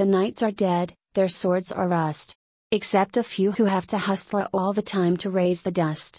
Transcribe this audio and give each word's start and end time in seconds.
The 0.00 0.06
knights 0.06 0.42
are 0.42 0.50
dead, 0.50 0.94
their 1.12 1.28
swords 1.28 1.70
are 1.70 1.86
rust. 1.86 2.34
Except 2.70 3.18
a 3.18 3.22
few 3.22 3.52
who 3.52 3.66
have 3.66 3.86
to 3.88 3.98
hustle 3.98 4.48
all 4.50 4.72
the 4.72 4.80
time 4.80 5.14
to 5.18 5.28
raise 5.28 5.60
the 5.60 5.70
dust. 5.70 6.18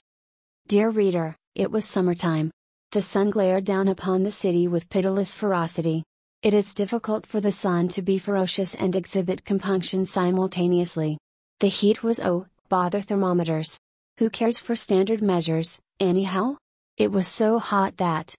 Dear 0.67 0.91
reader, 0.91 1.35
it 1.55 1.71
was 1.71 1.83
summertime. 1.83 2.51
The 2.91 3.01
sun 3.01 3.31
glared 3.31 3.65
down 3.65 3.87
upon 3.87 4.21
the 4.21 4.31
city 4.31 4.67
with 4.67 4.87
pitiless 4.91 5.33
ferocity. 5.33 6.03
It 6.43 6.53
is 6.53 6.75
difficult 6.75 7.25
for 7.25 7.41
the 7.41 7.51
sun 7.51 7.87
to 7.87 8.03
be 8.03 8.19
ferocious 8.19 8.75
and 8.75 8.95
exhibit 8.95 9.45
compunction 9.45 10.05
simultaneously. 10.05 11.17
The 11.59 11.69
heat 11.69 12.03
was 12.03 12.19
oh, 12.19 12.45
bother 12.69 13.01
thermometers. 13.01 13.79
Who 14.19 14.29
cares 14.29 14.59
for 14.59 14.75
standard 14.75 15.23
measures, 15.23 15.79
anyhow? 15.99 16.57
It 16.97 17.11
was 17.11 17.27
so 17.27 17.57
hot 17.57 17.97
that. 17.97 18.35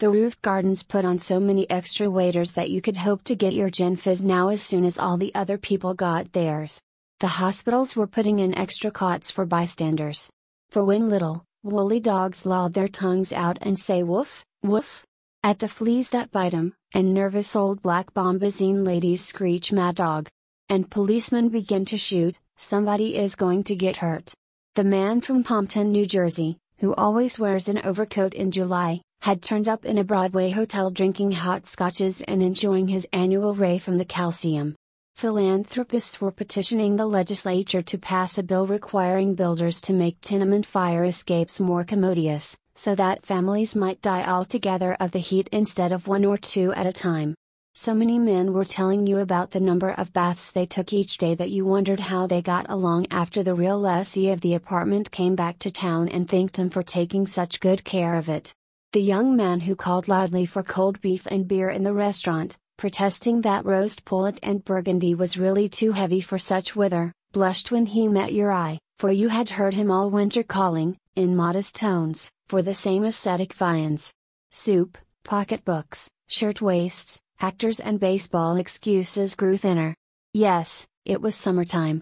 The 0.00 0.10
roof 0.10 0.40
gardens 0.42 0.84
put 0.84 1.04
on 1.04 1.18
so 1.18 1.40
many 1.40 1.68
extra 1.68 2.08
waiters 2.08 2.52
that 2.52 2.70
you 2.70 2.80
could 2.80 2.98
hope 2.98 3.24
to 3.24 3.34
get 3.34 3.52
your 3.52 3.68
gin 3.68 3.96
fizz 3.96 4.22
now 4.22 4.46
as 4.46 4.62
soon 4.62 4.84
as 4.84 4.96
all 4.96 5.16
the 5.16 5.34
other 5.34 5.58
people 5.58 5.92
got 5.92 6.32
theirs. 6.32 6.80
The 7.18 7.26
hospitals 7.26 7.96
were 7.96 8.06
putting 8.06 8.38
in 8.38 8.56
extra 8.56 8.92
cots 8.92 9.32
for 9.32 9.44
bystanders. 9.44 10.30
For 10.70 10.84
when 10.84 11.08
little, 11.08 11.42
woolly 11.64 11.98
dogs 11.98 12.46
lolled 12.46 12.74
their 12.74 12.86
tongues 12.86 13.32
out 13.32 13.58
and 13.60 13.76
say 13.76 14.04
woof, 14.04 14.44
woof, 14.62 15.04
at 15.42 15.58
the 15.58 15.66
fleas 15.66 16.10
that 16.10 16.30
bite 16.30 16.54
'em, 16.54 16.74
and 16.94 17.12
nervous 17.12 17.56
old 17.56 17.82
black 17.82 18.14
bombazine 18.14 18.86
ladies 18.86 19.24
screech 19.24 19.72
mad 19.72 19.96
dog. 19.96 20.28
And 20.68 20.88
policemen 20.88 21.48
begin 21.48 21.84
to 21.86 21.98
shoot, 21.98 22.38
somebody 22.56 23.16
is 23.16 23.34
going 23.34 23.64
to 23.64 23.74
get 23.74 23.96
hurt. 23.96 24.32
The 24.76 24.84
man 24.84 25.22
from 25.22 25.42
Pompton, 25.42 25.90
New 25.90 26.06
Jersey, 26.06 26.56
who 26.78 26.94
always 26.94 27.40
wears 27.40 27.68
an 27.68 27.78
overcoat 27.84 28.34
in 28.34 28.52
July, 28.52 29.00
had 29.20 29.42
turned 29.42 29.68
up 29.68 29.84
in 29.84 29.98
a 29.98 30.04
Broadway 30.04 30.50
hotel 30.50 30.90
drinking 30.90 31.32
hot 31.32 31.66
scotches 31.66 32.20
and 32.22 32.42
enjoying 32.42 32.88
his 32.88 33.06
annual 33.12 33.54
ray 33.54 33.78
from 33.78 33.98
the 33.98 34.04
calcium. 34.04 34.74
Philanthropists 35.16 36.20
were 36.20 36.30
petitioning 36.30 36.96
the 36.96 37.06
legislature 37.06 37.82
to 37.82 37.98
pass 37.98 38.38
a 38.38 38.42
bill 38.42 38.66
requiring 38.66 39.34
builders 39.34 39.80
to 39.80 39.92
make 39.92 40.20
tenement 40.20 40.64
fire 40.64 41.02
escapes 41.04 41.58
more 41.58 41.82
commodious, 41.82 42.56
so 42.76 42.94
that 42.94 43.26
families 43.26 43.74
might 43.74 44.00
die 44.00 44.24
altogether 44.24 44.96
of 45.00 45.10
the 45.10 45.18
heat 45.18 45.48
instead 45.50 45.90
of 45.90 46.06
one 46.06 46.24
or 46.24 46.38
two 46.38 46.72
at 46.74 46.86
a 46.86 46.92
time. 46.92 47.34
So 47.74 47.94
many 47.94 48.18
men 48.18 48.52
were 48.52 48.64
telling 48.64 49.06
you 49.06 49.18
about 49.18 49.50
the 49.50 49.60
number 49.60 49.90
of 49.90 50.12
baths 50.12 50.50
they 50.52 50.66
took 50.66 50.92
each 50.92 51.16
day 51.16 51.34
that 51.34 51.50
you 51.50 51.64
wondered 51.64 52.00
how 52.00 52.26
they 52.26 52.42
got 52.42 52.66
along 52.68 53.06
after 53.10 53.42
the 53.42 53.54
real 53.54 53.78
lessee 53.80 54.30
of 54.30 54.40
the 54.40 54.54
apartment 54.54 55.10
came 55.10 55.36
back 55.36 55.58
to 55.60 55.70
town 55.70 56.08
and 56.08 56.28
thanked 56.28 56.56
him 56.56 56.70
for 56.70 56.82
taking 56.82 57.26
such 57.26 57.60
good 57.60 57.84
care 57.84 58.14
of 58.14 58.28
it. 58.28 58.52
The 58.92 59.02
young 59.02 59.36
man 59.36 59.60
who 59.60 59.76
called 59.76 60.08
loudly 60.08 60.46
for 60.46 60.62
cold 60.62 61.02
beef 61.02 61.26
and 61.26 61.46
beer 61.46 61.68
in 61.68 61.82
the 61.82 61.92
restaurant, 61.92 62.56
protesting 62.78 63.42
that 63.42 63.66
roast 63.66 64.06
pullet 64.06 64.38
and 64.42 64.64
burgundy 64.64 65.14
was 65.14 65.36
really 65.36 65.68
too 65.68 65.92
heavy 65.92 66.22
for 66.22 66.38
such 66.38 66.74
weather, 66.74 67.12
blushed 67.32 67.70
when 67.70 67.84
he 67.84 68.08
met 68.08 68.32
your 68.32 68.50
eye, 68.50 68.78
for 68.98 69.12
you 69.12 69.28
had 69.28 69.50
heard 69.50 69.74
him 69.74 69.90
all 69.90 70.08
winter 70.08 70.42
calling, 70.42 70.96
in 71.16 71.36
modest 71.36 71.76
tones, 71.76 72.30
for 72.46 72.62
the 72.62 72.74
same 72.74 73.04
ascetic 73.04 73.52
viands. 73.52 74.14
Soup, 74.52 74.96
pocketbooks, 75.22 76.08
shirtwaists, 76.28 77.20
actors 77.40 77.80
and 77.80 78.00
baseball 78.00 78.56
excuses 78.56 79.34
grew 79.34 79.58
thinner. 79.58 79.94
Yes, 80.32 80.86
it 81.04 81.20
was 81.20 81.34
summertime. 81.34 82.00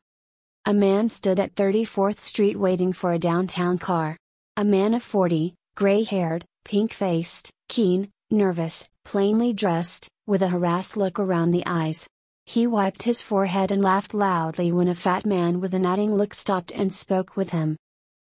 A 0.66 0.72
man 0.72 1.08
stood 1.08 1.40
at 1.40 1.56
34th 1.56 2.20
Street 2.20 2.56
waiting 2.56 2.92
for 2.92 3.12
a 3.12 3.18
downtown 3.18 3.76
car. 3.76 4.16
A 4.56 4.64
man 4.64 4.94
of 4.94 5.02
40, 5.02 5.52
gray 5.74 6.04
haired, 6.04 6.44
pink 6.66 6.92
faced, 6.92 7.48
keen, 7.68 8.10
nervous, 8.28 8.84
plainly 9.04 9.52
dressed, 9.52 10.08
with 10.26 10.42
a 10.42 10.48
harassed 10.48 10.96
look 10.96 11.20
around 11.20 11.52
the 11.52 11.62
eyes. 11.64 12.08
He 12.44 12.66
wiped 12.66 13.04
his 13.04 13.22
forehead 13.22 13.70
and 13.70 13.80
laughed 13.80 14.12
loudly 14.12 14.72
when 14.72 14.88
a 14.88 14.94
fat 14.96 15.24
man 15.24 15.60
with 15.60 15.74
an 15.74 15.86
adding 15.86 16.12
look 16.12 16.34
stopped 16.34 16.72
and 16.72 16.92
spoke 16.92 17.36
with 17.36 17.50
him. 17.50 17.76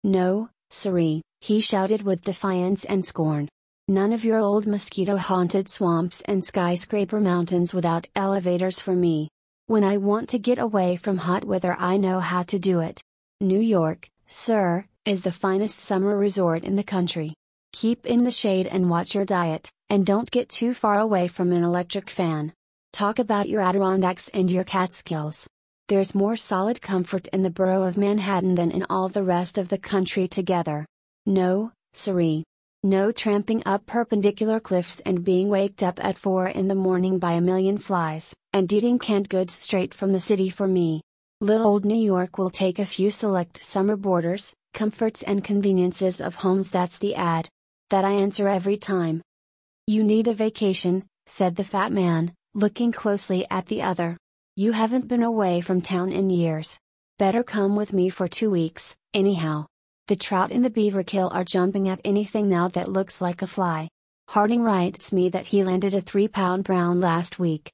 No, 0.03 0.49
siree, 0.71 1.21
he 1.39 1.61
shouted 1.61 2.01
with 2.01 2.21
defiance 2.21 2.83
and 2.83 3.05
scorn. 3.05 3.47
None 3.87 4.11
of 4.11 4.25
your 4.25 4.39
old 4.39 4.67
mosquito 4.67 5.15
haunted 5.15 5.69
swamps 5.69 6.19
and 6.25 6.43
skyscraper 6.43 7.21
mountains 7.21 7.73
without 7.73 8.07
elevators 8.13 8.81
for 8.81 8.93
me. 8.93 9.29
When 9.67 9.85
I 9.85 9.95
want 9.95 10.27
to 10.29 10.39
get 10.39 10.59
away 10.59 10.97
from 10.97 11.17
hot 11.17 11.45
weather, 11.45 11.77
I 11.79 11.95
know 11.95 12.19
how 12.19 12.43
to 12.43 12.59
do 12.59 12.81
it. 12.81 13.01
New 13.39 13.61
York, 13.61 14.09
sir, 14.25 14.85
is 15.05 15.21
the 15.21 15.31
finest 15.31 15.79
summer 15.79 16.17
resort 16.17 16.65
in 16.65 16.75
the 16.75 16.83
country. 16.83 17.33
Keep 17.81 18.07
in 18.07 18.23
the 18.23 18.31
shade 18.31 18.65
and 18.65 18.89
watch 18.89 19.13
your 19.13 19.23
diet, 19.23 19.69
and 19.87 20.03
don't 20.03 20.31
get 20.31 20.49
too 20.49 20.73
far 20.73 20.97
away 20.99 21.27
from 21.27 21.51
an 21.51 21.63
electric 21.63 22.09
fan. 22.09 22.51
Talk 22.91 23.19
about 23.19 23.49
your 23.49 23.61
Adirondacks 23.61 24.29
and 24.29 24.49
your 24.49 24.63
Catskills. 24.63 25.45
There's 25.87 26.15
more 26.15 26.35
solid 26.35 26.81
comfort 26.81 27.27
in 27.27 27.43
the 27.43 27.51
borough 27.51 27.83
of 27.83 27.95
Manhattan 27.95 28.55
than 28.55 28.71
in 28.71 28.83
all 28.89 29.09
the 29.09 29.21
rest 29.21 29.59
of 29.59 29.69
the 29.69 29.77
country 29.77 30.27
together. 30.27 30.87
No, 31.27 31.71
siree. 31.93 32.43
No 32.81 33.11
tramping 33.11 33.61
up 33.67 33.85
perpendicular 33.85 34.59
cliffs 34.59 34.99
and 35.01 35.23
being 35.23 35.47
waked 35.47 35.83
up 35.83 36.03
at 36.03 36.17
4 36.17 36.47
in 36.47 36.69
the 36.69 36.73
morning 36.73 37.19
by 37.19 37.33
a 37.33 37.41
million 37.41 37.77
flies, 37.77 38.33
and 38.53 38.73
eating 38.73 38.97
canned 38.97 39.29
goods 39.29 39.53
straight 39.53 39.93
from 39.93 40.13
the 40.13 40.19
city 40.19 40.49
for 40.49 40.67
me. 40.67 41.01
Little 41.41 41.67
old 41.67 41.85
New 41.85 41.93
York 41.93 42.39
will 42.39 42.49
take 42.49 42.79
a 42.79 42.87
few 42.87 43.11
select 43.11 43.63
summer 43.63 43.95
boarders, 43.95 44.55
comforts 44.73 45.21
and 45.21 45.43
conveniences 45.43 46.19
of 46.19 46.33
homes 46.33 46.71
that's 46.71 46.97
the 46.97 47.13
ad. 47.13 47.49
That 47.89 48.03
I 48.03 48.11
answer 48.11 48.49
every 48.49 48.75
time. 48.75 49.21
You 49.85 50.03
need 50.03 50.27
a 50.27 50.33
vacation, 50.33 51.05
said 51.25 51.55
the 51.55 51.63
fat 51.63 51.93
man, 51.93 52.33
looking 52.53 52.91
closely 52.91 53.45
at 53.49 53.67
the 53.67 53.81
other. 53.81 54.17
You 54.57 54.73
haven't 54.73 55.07
been 55.07 55.23
away 55.23 55.61
from 55.61 55.81
town 55.81 56.11
in 56.11 56.29
years. 56.29 56.77
Better 57.17 57.43
come 57.43 57.77
with 57.77 57.93
me 57.93 58.09
for 58.09 58.27
two 58.27 58.49
weeks, 58.49 58.93
anyhow. 59.13 59.67
The 60.07 60.17
trout 60.17 60.51
in 60.51 60.63
the 60.63 60.69
Beaverkill 60.69 61.33
are 61.33 61.45
jumping 61.45 61.87
at 61.87 62.01
anything 62.03 62.49
now 62.49 62.67
that 62.69 62.91
looks 62.91 63.21
like 63.21 63.41
a 63.41 63.47
fly. 63.47 63.87
Harding 64.27 64.63
writes 64.63 65.13
me 65.13 65.29
that 65.29 65.47
he 65.47 65.63
landed 65.63 65.93
a 65.93 66.01
three 66.01 66.27
pound 66.27 66.65
brown 66.65 66.99
last 66.99 67.39
week. 67.39 67.71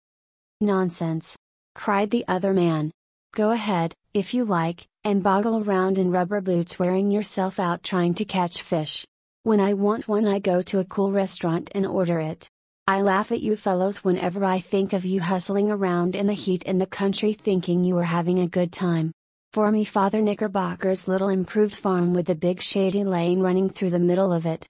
Nonsense! 0.62 1.36
cried 1.74 2.12
the 2.12 2.26
other 2.28 2.54
man. 2.54 2.92
Go 3.34 3.50
ahead, 3.50 3.96
if 4.14 4.36
you 4.36 4.46
like, 4.46 4.86
and 5.04 5.24
boggle 5.24 5.64
around 5.64 5.98
in 5.98 6.12
rubber 6.12 6.40
boots 6.40 6.78
wearing 6.78 7.10
yourself 7.10 7.60
out 7.60 7.82
trying 7.82 8.14
to 8.16 8.26
catch 8.26 8.62
fish. 8.62 9.06
When 9.46 9.60
I 9.60 9.74
want 9.74 10.08
one, 10.08 10.26
I 10.26 10.40
go 10.40 10.62
to 10.62 10.80
a 10.80 10.86
cool 10.86 11.12
restaurant 11.12 11.70
and 11.76 11.86
order 11.86 12.22
it. 12.22 12.48
I 12.88 13.02
laugh 13.02 13.30
at 13.30 13.42
you 13.42 13.58
fellows 13.58 14.02
whenever 14.02 14.46
I 14.46 14.62
think 14.62 14.94
of 14.94 15.04
you 15.04 15.20
hustling 15.20 15.70
around 15.70 16.16
in 16.16 16.28
the 16.28 16.34
heat 16.34 16.64
in 16.64 16.78
the 16.78 16.86
country 16.86 17.34
thinking 17.34 17.84
you 17.84 17.98
are 17.98 18.06
having 18.06 18.40
a 18.40 18.48
good 18.48 18.72
time. 18.72 19.12
For 19.52 19.70
me, 19.70 19.84
Father 19.84 20.22
Knickerbocker's 20.22 21.10
little 21.10 21.28
improved 21.28 21.76
farm 21.76 22.14
with 22.14 22.28
the 22.28 22.36
big 22.36 22.62
shady 22.62 23.04
lane 23.04 23.42
running 23.42 23.70
through 23.70 23.90
the 23.90 24.00
middle 24.00 24.32
of 24.32 24.46
it. 24.46 24.66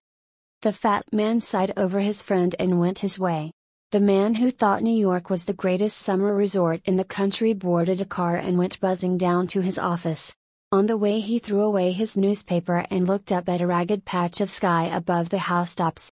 The 0.63 0.73
fat 0.73 1.05
man 1.13 1.39
sighed 1.39 1.73
over 1.77 1.99
his 1.99 2.23
friend 2.23 2.55
and 2.57 2.79
went 2.79 2.97
his 2.97 3.19
way. 3.19 3.51
The 3.91 3.99
man 3.99 4.33
who 4.33 4.49
thought 4.49 4.81
New 4.81 4.97
York 4.97 5.29
was 5.29 5.43
the 5.43 5.53
greatest 5.53 5.99
summer 5.99 6.33
resort 6.33 6.81
in 6.85 6.95
the 6.95 7.03
country 7.03 7.53
boarded 7.53 8.01
a 8.01 8.05
car 8.05 8.37
and 8.37 8.57
went 8.57 8.79
buzzing 8.79 9.19
down 9.19 9.45
to 9.49 9.61
his 9.61 9.77
office. 9.77 10.33
On 10.73 10.87
the 10.87 10.97
way, 10.97 11.19
he 11.19 11.37
threw 11.37 11.61
away 11.61 11.91
his 11.91 12.17
newspaper 12.17 12.83
and 12.89 13.05
looked 13.05 13.31
up 13.31 13.47
at 13.47 13.61
a 13.61 13.67
ragged 13.67 14.05
patch 14.05 14.41
of 14.41 14.49
sky 14.49 14.85
above 14.85 15.29
the 15.29 15.37
housetops. 15.37 16.09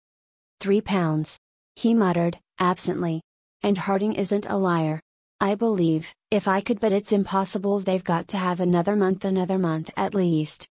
Three 0.59 0.81
pounds 0.81 1.37
he 1.75 1.93
muttered, 1.93 2.39
absently. 2.57 3.21
And 3.61 3.77
Harding 3.77 4.13
isn't 4.13 4.47
a 4.49 4.57
liar. 4.57 4.99
I 5.39 5.53
believe, 5.53 6.11
if 6.31 6.47
I 6.47 6.61
could, 6.61 6.79
but 6.79 6.91
it's 6.91 7.11
impossible, 7.11 7.81
they've 7.81 8.03
got 8.03 8.29
to 8.29 8.37
have 8.39 8.59
another 8.59 8.95
month, 8.95 9.25
another 9.25 9.59
month 9.59 9.91
at 9.95 10.15
least. 10.15 10.67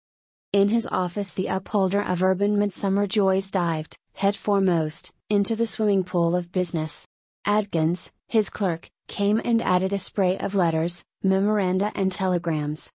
In 0.52 0.68
his 0.68 0.86
office, 0.86 1.32
the 1.32 1.46
upholder 1.46 2.02
of 2.02 2.22
urban 2.22 2.58
midsummer 2.58 3.06
joys 3.06 3.50
dived, 3.50 3.96
head 4.12 4.36
foremost, 4.36 5.10
into 5.30 5.56
the 5.56 5.66
swimming 5.66 6.04
pool 6.04 6.36
of 6.36 6.52
business. 6.52 7.06
Atkins, 7.46 8.10
his 8.28 8.50
clerk, 8.50 8.90
came 9.08 9.40
and 9.42 9.62
added 9.62 9.94
a 9.94 9.98
spray 9.98 10.36
of 10.36 10.54
letters, 10.54 11.02
memoranda, 11.22 11.92
and 11.94 12.12
telegrams. 12.12 12.90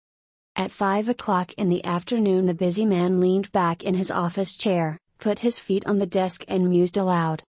At 0.55 0.71
five 0.71 1.07
o'clock 1.07 1.53
in 1.53 1.69
the 1.69 1.83
afternoon, 1.85 2.45
the 2.45 2.53
busy 2.53 2.85
man 2.85 3.19
leaned 3.19 3.51
back 3.51 3.83
in 3.83 3.95
his 3.95 4.11
office 4.11 4.55
chair, 4.55 4.97
put 5.17 5.39
his 5.39 5.59
feet 5.59 5.85
on 5.85 5.99
the 5.99 6.05
desk, 6.05 6.43
and 6.47 6.69
mused 6.69 6.97
aloud. 6.97 7.41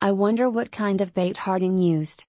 I 0.00 0.10
wonder 0.12 0.50
what 0.50 0.72
kind 0.72 1.00
of 1.00 1.14
bait 1.14 1.36
Harding 1.36 1.78
used. 1.78 2.24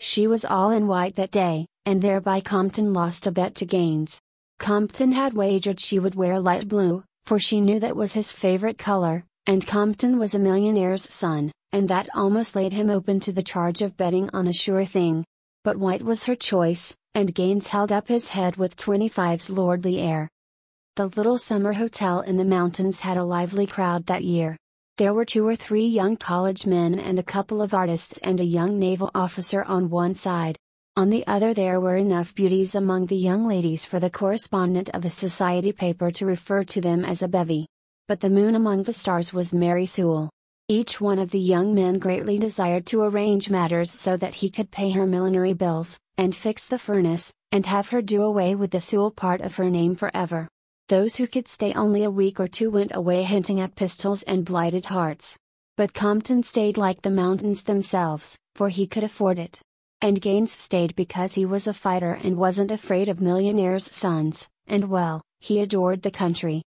She 0.00 0.26
was 0.26 0.44
all 0.44 0.70
in 0.70 0.86
white 0.86 1.16
that 1.16 1.30
day, 1.30 1.66
and 1.84 2.00
thereby 2.00 2.40
Compton 2.40 2.94
lost 2.94 3.26
a 3.26 3.30
bet 3.30 3.54
to 3.56 3.66
Gaines. 3.66 4.20
Compton 4.58 5.12
had 5.12 5.34
wagered 5.34 5.78
she 5.78 5.98
would 5.98 6.14
wear 6.14 6.40
light 6.40 6.66
blue, 6.66 7.04
for 7.24 7.38
she 7.38 7.60
knew 7.60 7.78
that 7.80 7.96
was 7.96 8.14
his 8.14 8.32
favorite 8.32 8.78
color, 8.78 9.24
and 9.46 9.66
Compton 9.66 10.18
was 10.18 10.34
a 10.34 10.38
millionaire's 10.38 11.12
son, 11.12 11.52
and 11.72 11.88
that 11.88 12.08
almost 12.14 12.56
laid 12.56 12.72
him 12.72 12.88
open 12.88 13.20
to 13.20 13.32
the 13.32 13.42
charge 13.42 13.82
of 13.82 13.96
betting 13.96 14.30
on 14.32 14.46
a 14.46 14.52
sure 14.52 14.84
thing. 14.84 15.24
But 15.62 15.76
white 15.76 16.02
was 16.02 16.24
her 16.24 16.36
choice, 16.36 16.96
and 17.14 17.34
Gaines 17.34 17.68
held 17.68 17.92
up 17.92 18.08
his 18.08 18.30
head 18.30 18.56
with 18.56 18.76
25's 18.76 19.50
lordly 19.50 19.98
air. 19.98 20.28
The 20.96 21.08
little 21.08 21.38
summer 21.38 21.74
hotel 21.74 22.20
in 22.20 22.36
the 22.36 22.44
mountains 22.44 23.00
had 23.00 23.16
a 23.16 23.24
lively 23.24 23.66
crowd 23.66 24.06
that 24.06 24.24
year. 24.24 24.56
There 24.98 25.14
were 25.14 25.24
two 25.24 25.46
or 25.46 25.56
three 25.56 25.86
young 25.86 26.16
college 26.16 26.66
men 26.66 26.98
and 26.98 27.18
a 27.18 27.22
couple 27.22 27.62
of 27.62 27.74
artists 27.74 28.18
and 28.18 28.40
a 28.40 28.44
young 28.44 28.78
naval 28.78 29.10
officer 29.14 29.62
on 29.64 29.90
one 29.90 30.14
side. 30.14 30.58
On 30.96 31.08
the 31.08 31.26
other, 31.26 31.54
there 31.54 31.80
were 31.80 31.96
enough 31.96 32.34
beauties 32.34 32.74
among 32.74 33.06
the 33.06 33.16
young 33.16 33.46
ladies 33.46 33.86
for 33.86 33.98
the 33.98 34.10
correspondent 34.10 34.90
of 34.90 35.04
a 35.06 35.10
society 35.10 35.72
paper 35.72 36.10
to 36.10 36.26
refer 36.26 36.64
to 36.64 36.80
them 36.82 37.04
as 37.04 37.22
a 37.22 37.28
bevy. 37.28 37.66
But 38.06 38.20
the 38.20 38.28
moon 38.28 38.54
among 38.54 38.82
the 38.82 38.92
stars 38.92 39.32
was 39.32 39.54
Mary 39.54 39.86
Sewell. 39.86 40.28
Each 40.72 41.02
one 41.02 41.18
of 41.18 41.32
the 41.32 41.38
young 41.38 41.74
men 41.74 41.98
greatly 41.98 42.38
desired 42.38 42.86
to 42.86 43.02
arrange 43.02 43.50
matters 43.50 43.90
so 43.90 44.16
that 44.16 44.36
he 44.36 44.48
could 44.48 44.70
pay 44.70 44.92
her 44.92 45.04
millinery 45.04 45.52
bills, 45.52 45.98
and 46.16 46.34
fix 46.34 46.66
the 46.66 46.78
furnace, 46.78 47.30
and 47.50 47.66
have 47.66 47.90
her 47.90 48.00
do 48.00 48.22
away 48.22 48.54
with 48.54 48.70
the 48.70 48.80
Sewell 48.80 49.10
part 49.10 49.42
of 49.42 49.56
her 49.56 49.68
name 49.68 49.94
forever. 49.94 50.48
Those 50.88 51.16
who 51.16 51.26
could 51.26 51.46
stay 51.46 51.74
only 51.74 52.04
a 52.04 52.10
week 52.10 52.40
or 52.40 52.48
two 52.48 52.70
went 52.70 52.94
away 52.94 53.22
hinting 53.22 53.60
at 53.60 53.74
pistols 53.74 54.22
and 54.22 54.46
blighted 54.46 54.86
hearts. 54.86 55.36
But 55.76 55.92
Compton 55.92 56.42
stayed 56.42 56.78
like 56.78 57.02
the 57.02 57.10
mountains 57.10 57.64
themselves, 57.64 58.38
for 58.54 58.70
he 58.70 58.86
could 58.86 59.04
afford 59.04 59.38
it. 59.38 59.60
And 60.00 60.22
Gaines 60.22 60.52
stayed 60.52 60.96
because 60.96 61.34
he 61.34 61.44
was 61.44 61.66
a 61.66 61.74
fighter 61.74 62.14
and 62.14 62.38
wasn't 62.38 62.70
afraid 62.70 63.10
of 63.10 63.20
millionaires' 63.20 63.94
sons, 63.94 64.48
and 64.66 64.88
well, 64.88 65.20
he 65.38 65.60
adored 65.60 66.00
the 66.00 66.10
country. 66.10 66.62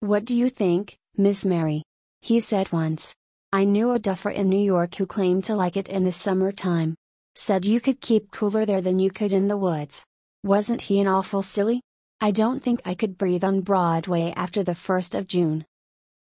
What 0.00 0.24
do 0.24 0.36
you 0.36 0.48
think, 0.48 0.96
Miss 1.16 1.44
Mary? 1.44 1.84
He 2.22 2.40
said 2.40 2.72
once. 2.72 3.14
I 3.52 3.64
knew 3.64 3.92
a 3.92 3.98
duffer 3.98 4.30
in 4.30 4.48
New 4.48 4.62
York 4.62 4.96
who 4.96 5.06
claimed 5.06 5.44
to 5.44 5.54
like 5.54 5.76
it 5.76 5.88
in 5.88 6.04
the 6.04 6.12
summer 6.12 6.50
time. 6.50 6.96
Said 7.36 7.64
you 7.64 7.80
could 7.80 8.00
keep 8.00 8.32
cooler 8.32 8.66
there 8.66 8.80
than 8.80 8.98
you 8.98 9.10
could 9.10 9.32
in 9.32 9.46
the 9.46 9.56
woods. 9.56 10.04
Wasn't 10.42 10.82
he 10.82 11.00
an 11.00 11.06
awful 11.06 11.42
silly? 11.42 11.80
I 12.20 12.32
don't 12.32 12.62
think 12.62 12.80
I 12.84 12.94
could 12.94 13.16
breathe 13.16 13.44
on 13.44 13.60
Broadway 13.60 14.32
after 14.36 14.62
the 14.62 14.72
1st 14.72 15.16
of 15.16 15.28
June. 15.28 15.64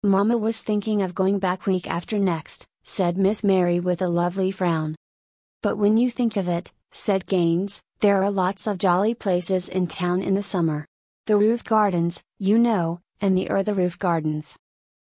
Mama 0.02 0.38
was 0.38 0.62
thinking 0.62 1.02
of 1.02 1.14
going 1.14 1.40
back 1.40 1.66
week 1.66 1.90
after 1.90 2.18
next, 2.18 2.66
said 2.84 3.18
Miss 3.18 3.44
Mary 3.44 3.80
with 3.80 4.02
a 4.02 4.08
lovely 4.08 4.52
frown. 4.52 4.96
But 5.62 5.78
when 5.78 5.98
you 5.98 6.10
think 6.10 6.38
of 6.38 6.48
it, 6.48 6.72
said 6.92 7.28
Gaines, 7.28 7.82
there 8.00 8.24
are 8.24 8.32
lots 8.32 8.66
of 8.66 8.78
jolly 8.78 9.14
places 9.14 9.68
in 9.68 9.88
town 9.88 10.22
in 10.22 10.36
the 10.36 10.44
summer. 10.44 10.86
The 11.26 11.36
roof 11.36 11.64
gardens, 11.66 12.24
you 12.38 12.58
know, 12.58 13.02
and 13.20 13.38
the 13.38 13.50
earth 13.50 13.68
roof 13.68 14.00
gardens. 14.00 14.56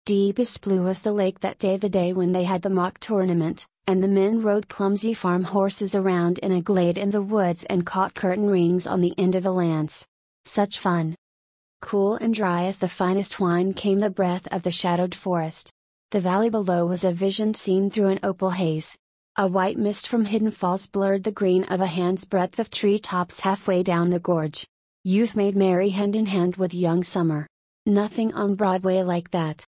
Deepest 0.06 0.60
blue 0.60 0.84
was 0.84 1.00
the 1.00 1.14
lake 1.14 1.40
that 1.40 1.60
day 1.60 1.78
the 1.78 1.88
day 1.88 2.12
when 2.12 2.34
they 2.34 2.44
had 2.44 2.62
the 2.62 2.70
mock 2.70 3.00
tournament, 3.00 3.66
and 3.88 4.04
the 4.04 4.08
men 4.10 4.42
rode 4.42 4.68
clumsy 4.68 5.14
farm 5.14 5.46
horses 5.46 5.96
around 5.96 6.40
in 6.40 6.52
a 6.52 6.62
glade 6.62 6.98
in 6.98 7.10
the 7.12 7.22
woods 7.22 7.64
and 7.70 7.86
caught 7.86 8.14
curtain 8.14 8.50
rings 8.50 8.86
on 8.86 9.00
the 9.00 9.18
end 9.18 9.34
of 9.34 9.46
a 9.46 9.50
lance. 9.50 10.06
Such 10.44 10.78
fun! 10.78 11.16
Cool 11.82 12.16
and 12.16 12.34
dry 12.34 12.66
as 12.66 12.80
the 12.80 12.90
finest 12.90 13.40
wine 13.40 13.74
came 13.74 14.02
the 14.02 14.10
breath 14.10 14.46
of 14.52 14.64
the 14.64 14.72
shadowed 14.72 15.16
forest. 15.16 15.72
The 16.12 16.20
valley 16.20 16.50
below 16.50 16.86
was 16.86 17.06
a 17.06 17.14
vision 17.14 17.54
seen 17.54 17.90
through 17.90 18.08
an 18.08 18.20
opal 18.24 18.50
haze, 18.50 18.98
a 19.38 19.48
white 19.48 19.78
mist 19.78 20.10
from 20.10 20.26
hidden 20.26 20.52
falls 20.52 20.86
blurred 20.86 21.24
the 21.24 21.32
green 21.32 21.64
of 21.64 21.80
a 21.80 21.86
hand's 21.86 22.26
breadth 22.26 22.60
of 22.60 22.70
tree 22.70 23.00
tops 23.00 23.40
halfway 23.40 23.84
down 23.84 24.10
the 24.10 24.20
gorge. 24.20 24.68
Youth 25.06 25.38
made 25.38 25.56
merry 25.56 25.92
hand 25.92 26.18
in 26.18 26.26
hand 26.26 26.58
with 26.58 26.74
young 26.74 27.04
summer. 27.04 27.48
Nothing 27.86 28.34
on 28.34 28.56
Broadway 28.56 29.02
like 29.02 29.32
that. 29.32 29.66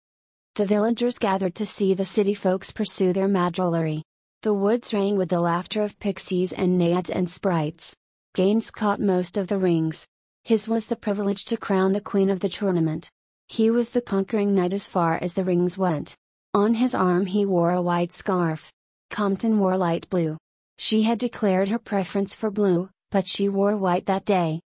The 0.59 0.67
villagers 0.67 1.21
gathered 1.21 1.55
to 1.55 1.65
see 1.65 1.95
the 1.95 2.05
city 2.05 2.35
folks 2.35 2.73
pursue 2.73 3.13
their 3.13 3.29
madrollery. 3.29 4.03
The 4.43 4.53
woods 4.53 4.93
rang 4.93 5.17
with 5.17 5.29
the 5.29 5.39
laughter 5.39 5.85
of 5.85 6.01
pixies 6.01 6.53
and 6.53 6.77
naiads 6.77 7.11
and 7.11 7.31
sprites. 7.31 7.95
Gaines 8.35 8.73
caught 8.73 8.99
most 8.99 9.37
of 9.37 9.47
the 9.47 9.57
rings. 9.57 10.09
His 10.43 10.67
was 10.67 10.87
the 10.87 10.97
privilege 10.97 11.45
to 11.45 11.57
crown 11.57 11.93
the 11.93 12.01
queen 12.01 12.29
of 12.29 12.41
the 12.41 12.49
tournament. 12.49 13.09
He 13.47 13.71
was 13.71 13.91
the 13.91 14.01
conquering 14.01 14.53
knight 14.53 14.73
as 14.73 14.89
far 14.89 15.21
as 15.23 15.35
the 15.35 15.45
rings 15.45 15.79
went. 15.79 16.17
On 16.53 16.75
his 16.75 16.93
arm 16.93 17.27
he 17.27 17.47
wore 17.47 17.71
a 17.71 17.81
white 17.81 18.11
scarf. 18.11 18.73
Compton 19.11 19.61
wore 19.61 19.77
light 19.77 20.11
blue. 20.11 20.37
She 20.77 21.03
had 21.03 21.21
declared 21.21 21.69
her 21.69 21.79
preference 21.79 22.35
for 22.35 22.51
blue, 22.51 22.91
but 23.13 23.29
she 23.29 23.49
wore 23.49 23.77
white 23.77 24.07
that 24.07 24.25
day. 24.25 24.61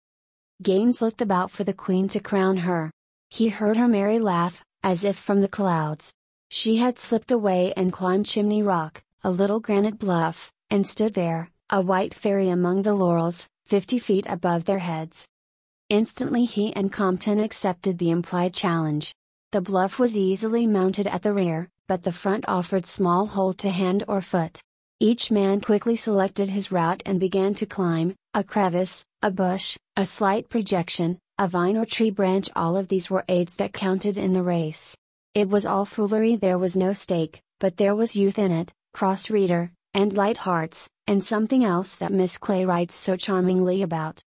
Gaines 0.63 1.03
looked 1.03 1.21
about 1.21 1.51
for 1.51 1.65
the 1.65 1.75
queen 1.75 2.09
to 2.09 2.19
crown 2.19 2.57
her. 2.57 2.91
He 3.29 3.51
heard 3.51 3.77
her 3.77 3.89
merry 3.89 4.19
laugh, 4.19 4.65
as 4.83 5.05
if 5.05 5.17
from 5.17 5.41
the 5.41 5.49
clouds. 5.49 6.13
She 6.49 6.77
had 6.77 6.99
slipped 6.99 7.31
away 7.31 7.73
and 7.77 7.93
climbed 7.93 8.27
Chimney 8.27 8.63
Rock, 8.63 9.03
a 9.25 9.31
little 9.31 9.61
granite 9.61 9.99
bluff, 9.99 10.53
and 10.71 10.87
stood 10.87 11.15
there, 11.15 11.51
a 11.71 11.81
white 11.81 12.15
fairy 12.15 12.49
among 12.49 12.83
the 12.83 12.95
laurels, 12.95 13.49
fifty 13.67 13.99
feet 13.99 14.27
above 14.29 14.65
their 14.65 14.81
heads. 14.81 15.27
Instantly 15.89 16.45
he 16.45 16.75
and 16.75 16.93
Compton 16.93 17.39
accepted 17.39 17.99
the 17.99 18.11
implied 18.11 18.55
challenge. 18.55 19.15
The 19.53 19.61
bluff 19.61 19.99
was 19.99 20.17
easily 20.17 20.67
mounted 20.67 21.07
at 21.07 21.23
the 21.23 21.33
rear, 21.33 21.69
but 21.87 22.03
the 22.03 22.13
front 22.13 22.45
offered 22.49 22.87
small 22.87 23.27
hold 23.27 23.59
to 23.59 23.71
hand 23.71 24.05
or 24.09 24.21
foot. 24.21 24.61
Each 24.99 25.31
man 25.31 25.61
quickly 25.61 25.97
selected 25.97 26.49
his 26.49 26.73
route 26.73 27.03
and 27.05 27.21
began 27.21 27.55
to 27.55 27.67
climb, 27.67 28.15
a 28.35 28.43
crevice, 28.43 29.05
a 29.21 29.31
bush, 29.31 29.77
a 29.97 30.07
slight 30.07 30.49
projection, 30.49 31.19
a 31.39 31.49
vine 31.49 31.77
or 31.77 31.87
tree 31.87 32.11
branch 32.11 32.49
all 32.55 32.77
of 32.77 32.89
these 32.89 33.11
were 33.11 33.25
aids 33.29 33.57
that 33.57 33.73
counted 33.73 34.19
in 34.19 34.33
the 34.33 34.43
race. 34.43 34.97
It 35.35 35.49
was 35.49 35.65
all 35.65 35.85
foolery 35.85 36.37
there 36.37 36.59
was 36.59 36.77
no 36.77 36.93
stake, 36.93 37.41
but 37.59 37.79
there 37.79 37.95
was 37.95 38.17
youth 38.17 38.39
in 38.39 38.53
it, 38.53 38.73
cross 38.93 39.31
reader, 39.31 39.73
and 39.95 40.13
light 40.13 40.39
hearts, 40.39 40.89
and 41.07 41.25
something 41.25 41.65
else 41.65 41.97
that 41.97 42.13
Miss 42.13 42.37
Clay 42.37 42.65
writes 42.65 42.95
so 42.95 43.17
charmingly 43.17 43.83
about. 43.83 44.21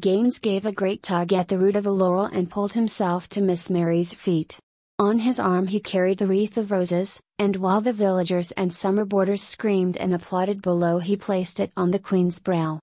Gaines 0.00 0.38
gave 0.38 0.66
a 0.66 0.72
great 0.72 1.02
tug 1.02 1.32
at 1.32 1.48
the 1.48 1.58
root 1.58 1.76
of 1.76 1.86
a 1.86 1.90
laurel 1.90 2.24
and 2.24 2.50
pulled 2.50 2.72
himself 2.72 3.28
to 3.30 3.42
Miss 3.42 3.70
Mary's 3.70 4.14
feet. 4.14 4.58
On 4.98 5.18
his 5.20 5.38
arm 5.38 5.66
he 5.66 5.80
carried 5.80 6.18
the 6.18 6.26
wreath 6.26 6.56
of 6.56 6.70
roses, 6.70 7.20
and 7.38 7.56
while 7.56 7.80
the 7.80 7.92
villagers 7.92 8.52
and 8.52 8.72
summer 8.72 9.04
boarders 9.04 9.42
screamed 9.42 9.96
and 9.96 10.14
applauded 10.14 10.62
below 10.62 10.98
he 10.98 11.16
placed 11.16 11.60
it 11.60 11.72
on 11.76 11.90
the 11.90 11.98
queen's 11.98 12.38
brow. 12.38 12.80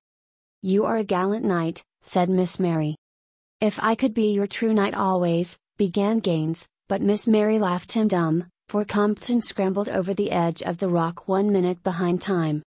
You 0.61 0.85
are 0.85 0.97
a 0.97 1.03
gallant 1.03 1.45
knight, 1.45 1.83
said 2.01 2.29
Miss 2.29 2.59
Mary. 2.59 2.95
If 3.61 3.77
I 3.83 3.95
could 3.95 4.13
be 4.13 4.31
your 4.31 4.47
true 4.47 4.73
knight 4.73 4.93
always, 4.93 5.57
began 5.77 6.19
Gaines, 6.19 6.65
but 6.87 7.01
Miss 7.01 7.27
Mary 7.27 7.59
laughed 7.59 7.91
him 7.91 8.07
dumb, 8.07 8.45
for 8.69 8.85
Compton 8.85 9.41
scrambled 9.41 9.89
over 9.89 10.13
the 10.13 10.31
edge 10.31 10.61
of 10.61 10.77
the 10.77 10.87
rock 10.87 11.27
one 11.27 11.51
minute 11.51 11.83
behind 11.83 12.21
time. 12.21 12.63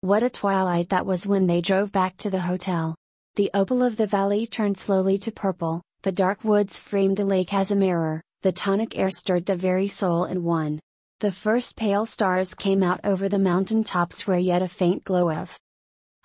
What 0.00 0.24
a 0.24 0.30
twilight 0.30 0.88
that 0.88 1.06
was 1.06 1.24
when 1.24 1.46
they 1.46 1.60
drove 1.60 1.92
back 1.92 2.16
to 2.16 2.30
the 2.30 2.40
hotel. 2.40 2.96
The 3.36 3.48
opal 3.54 3.80
of 3.84 3.96
the 3.96 4.08
valley 4.08 4.44
turned 4.44 4.76
slowly 4.76 5.18
to 5.18 5.30
purple, 5.30 5.82
the 6.02 6.10
dark 6.10 6.42
woods 6.42 6.80
framed 6.80 7.16
the 7.16 7.24
lake 7.24 7.54
as 7.54 7.70
a 7.70 7.76
mirror, 7.76 8.20
the 8.42 8.50
tonic 8.50 8.98
air 8.98 9.10
stirred 9.10 9.46
the 9.46 9.54
very 9.54 9.86
soul 9.86 10.24
in 10.24 10.42
one. 10.42 10.80
The 11.20 11.30
first 11.30 11.76
pale 11.76 12.06
stars 12.06 12.54
came 12.54 12.82
out 12.82 12.98
over 13.04 13.28
the 13.28 13.38
mountain 13.38 13.84
tops 13.84 14.26
where 14.26 14.38
yet 14.38 14.62
a 14.62 14.68
faint 14.68 15.04
glow 15.04 15.30
of. 15.30 15.56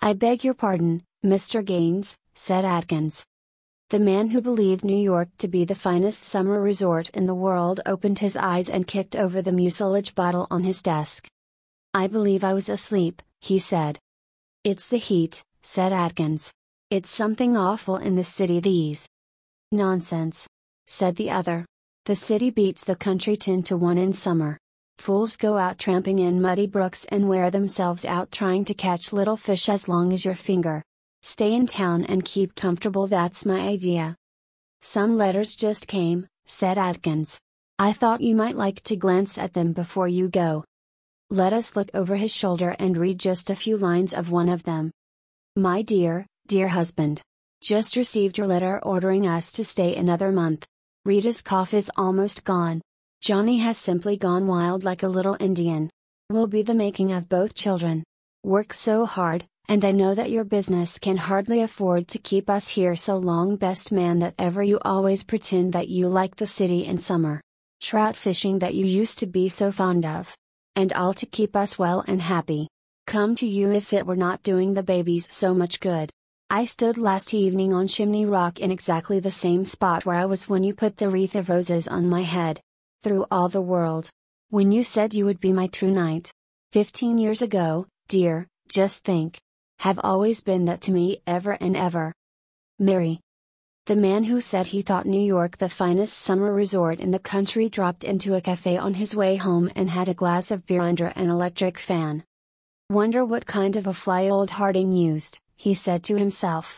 I 0.02 0.14
beg 0.14 0.42
your 0.42 0.54
pardon, 0.54 1.04
Mr. 1.24 1.64
Gaines, 1.64 2.16
said 2.34 2.64
Atkins. 2.64 3.24
The 3.90 3.98
man 3.98 4.30
who 4.30 4.40
believed 4.40 4.84
New 4.84 4.96
York 4.96 5.30
to 5.38 5.48
be 5.48 5.64
the 5.64 5.74
finest 5.74 6.22
summer 6.22 6.60
resort 6.60 7.10
in 7.10 7.26
the 7.26 7.34
world 7.34 7.80
opened 7.84 8.20
his 8.20 8.36
eyes 8.36 8.68
and 8.68 8.86
kicked 8.86 9.16
over 9.16 9.42
the 9.42 9.50
mucilage 9.50 10.14
bottle 10.14 10.46
on 10.48 10.62
his 10.62 10.80
desk. 10.80 11.26
I 11.92 12.06
believe 12.06 12.44
I 12.44 12.52
was 12.52 12.68
asleep, 12.68 13.20
he 13.40 13.58
said. 13.58 13.98
It's 14.62 14.86
the 14.86 14.96
heat, 14.96 15.42
said 15.62 15.92
Atkins. 15.92 16.52
It's 16.90 17.10
something 17.10 17.56
awful 17.56 17.96
in 17.96 18.14
the 18.14 18.22
city 18.22 18.60
these. 18.60 19.08
Nonsense, 19.72 20.46
said 20.86 21.16
the 21.16 21.32
other. 21.32 21.66
The 22.04 22.14
city 22.14 22.50
beats 22.50 22.84
the 22.84 22.94
country 22.94 23.34
10 23.34 23.64
to 23.64 23.76
1 23.76 23.98
in 23.98 24.12
summer. 24.12 24.56
Fools 24.98 25.36
go 25.36 25.58
out 25.58 25.80
tramping 25.80 26.20
in 26.20 26.40
muddy 26.40 26.68
brooks 26.68 27.06
and 27.08 27.28
wear 27.28 27.50
themselves 27.50 28.04
out 28.04 28.30
trying 28.30 28.64
to 28.66 28.74
catch 28.74 29.12
little 29.12 29.36
fish 29.36 29.68
as 29.68 29.88
long 29.88 30.12
as 30.12 30.24
your 30.24 30.36
finger. 30.36 30.84
Stay 31.22 31.54
in 31.54 31.66
town 31.66 32.04
and 32.04 32.24
keep 32.24 32.54
comfortable, 32.54 33.06
that's 33.06 33.44
my 33.44 33.60
idea. 33.60 34.16
Some 34.80 35.18
letters 35.18 35.54
just 35.54 35.86
came, 35.86 36.26
said 36.46 36.78
Atkins. 36.78 37.38
I 37.78 37.92
thought 37.92 38.22
you 38.22 38.34
might 38.34 38.56
like 38.56 38.82
to 38.84 38.96
glance 38.96 39.36
at 39.36 39.52
them 39.52 39.72
before 39.72 40.08
you 40.08 40.28
go. 40.28 40.64
Let 41.28 41.52
us 41.52 41.76
look 41.76 41.90
over 41.94 42.16
his 42.16 42.34
shoulder 42.34 42.74
and 42.78 42.96
read 42.96 43.20
just 43.20 43.50
a 43.50 43.56
few 43.56 43.76
lines 43.76 44.14
of 44.14 44.30
one 44.30 44.48
of 44.48 44.62
them. 44.62 44.90
My 45.56 45.82
dear, 45.82 46.26
dear 46.46 46.68
husband. 46.68 47.22
Just 47.62 47.96
received 47.96 48.38
your 48.38 48.46
letter 48.46 48.80
ordering 48.82 49.26
us 49.26 49.52
to 49.52 49.64
stay 49.64 49.94
another 49.94 50.32
month. 50.32 50.66
Rita's 51.04 51.42
cough 51.42 51.74
is 51.74 51.90
almost 51.96 52.44
gone. 52.44 52.80
Johnny 53.20 53.58
has 53.58 53.76
simply 53.76 54.16
gone 54.16 54.46
wild 54.46 54.82
like 54.82 55.02
a 55.02 55.08
little 55.08 55.36
Indian. 55.38 55.90
Will 56.30 56.46
be 56.46 56.62
the 56.62 56.74
making 56.74 57.12
of 57.12 57.28
both 57.28 57.54
children. 57.54 58.02
Work 58.42 58.72
so 58.72 59.04
hard, 59.04 59.44
and 59.70 59.84
I 59.84 59.92
know 59.92 60.16
that 60.16 60.32
your 60.32 60.42
business 60.42 60.98
can 60.98 61.16
hardly 61.16 61.60
afford 61.60 62.08
to 62.08 62.18
keep 62.18 62.50
us 62.50 62.70
here 62.70 62.96
so 62.96 63.16
long. 63.16 63.54
Best 63.54 63.92
man 63.92 64.18
that 64.18 64.34
ever 64.36 64.64
you 64.64 64.80
always 64.84 65.22
pretend 65.22 65.74
that 65.74 65.86
you 65.86 66.08
like 66.08 66.34
the 66.34 66.46
city 66.48 66.84
in 66.84 66.98
summer. 66.98 67.40
Trout 67.80 68.16
fishing 68.16 68.58
that 68.58 68.74
you 68.74 68.84
used 68.84 69.20
to 69.20 69.28
be 69.28 69.48
so 69.48 69.70
fond 69.70 70.04
of. 70.04 70.36
And 70.74 70.92
all 70.94 71.14
to 71.14 71.24
keep 71.24 71.54
us 71.54 71.78
well 71.78 72.02
and 72.08 72.20
happy. 72.20 72.66
Come 73.06 73.36
to 73.36 73.46
you 73.46 73.70
if 73.70 73.92
it 73.92 74.04
were 74.04 74.16
not 74.16 74.42
doing 74.42 74.74
the 74.74 74.82
babies 74.82 75.28
so 75.30 75.54
much 75.54 75.78
good. 75.78 76.10
I 76.50 76.64
stood 76.64 76.98
last 76.98 77.32
evening 77.32 77.72
on 77.72 77.86
Chimney 77.86 78.26
Rock 78.26 78.58
in 78.58 78.72
exactly 78.72 79.20
the 79.20 79.30
same 79.30 79.64
spot 79.64 80.04
where 80.04 80.16
I 80.16 80.26
was 80.26 80.48
when 80.48 80.64
you 80.64 80.74
put 80.74 80.96
the 80.96 81.08
wreath 81.08 81.36
of 81.36 81.48
roses 81.48 81.86
on 81.86 82.08
my 82.08 82.22
head. 82.22 82.60
Through 83.04 83.26
all 83.30 83.48
the 83.48 83.62
world. 83.62 84.10
When 84.48 84.72
you 84.72 84.82
said 84.82 85.14
you 85.14 85.26
would 85.26 85.38
be 85.38 85.52
my 85.52 85.68
true 85.68 85.92
knight. 85.92 86.32
Fifteen 86.72 87.18
years 87.18 87.40
ago, 87.40 87.86
dear, 88.08 88.48
just 88.68 89.04
think. 89.04 89.38
Have 89.80 89.98
always 90.04 90.42
been 90.42 90.66
that 90.66 90.82
to 90.82 90.92
me 90.92 91.22
ever 91.26 91.52
and 91.52 91.74
ever. 91.74 92.12
Mary. 92.78 93.18
The 93.86 93.96
man 93.96 94.24
who 94.24 94.42
said 94.42 94.66
he 94.66 94.82
thought 94.82 95.06
New 95.06 95.24
York 95.36 95.56
the 95.56 95.70
finest 95.70 96.18
summer 96.18 96.52
resort 96.52 97.00
in 97.00 97.12
the 97.12 97.18
country 97.18 97.70
dropped 97.70 98.04
into 98.04 98.34
a 98.34 98.42
cafe 98.42 98.76
on 98.76 98.92
his 98.92 99.16
way 99.16 99.36
home 99.36 99.70
and 99.74 99.88
had 99.88 100.10
a 100.10 100.20
glass 100.22 100.50
of 100.50 100.66
beer 100.66 100.82
under 100.82 101.06
an 101.16 101.30
electric 101.30 101.78
fan. 101.78 102.24
Wonder 102.90 103.24
what 103.24 103.46
kind 103.46 103.74
of 103.74 103.86
a 103.86 103.94
fly 103.94 104.28
old 104.28 104.50
Harding 104.50 104.92
used, 104.92 105.40
he 105.56 105.72
said 105.72 106.04
to 106.04 106.18
himself. 106.18 106.66